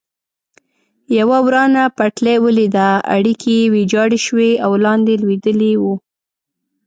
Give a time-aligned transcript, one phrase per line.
[1.19, 5.83] یوه ورانه پټلۍ ولیده، اړیکي یې ویجاړ شوي او لاندې لوېدلي و.